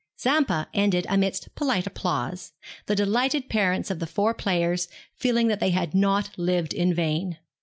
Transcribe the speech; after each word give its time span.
'Zampa' 0.19 0.67
ended 0.73 1.05
amidst 1.09 1.53
polite 1.53 1.85
applause, 1.85 2.53
the 2.87 2.95
delighted 2.95 3.49
parents 3.51 3.91
of 3.91 3.99
the 3.99 4.07
four 4.07 4.33
players 4.33 4.87
feeling 5.13 5.47
that 5.47 5.59
they 5.59 5.69
had 5.69 5.93
not 5.93 6.31
lived 6.39 6.73
in 6.73 6.91
vain. 6.91 7.37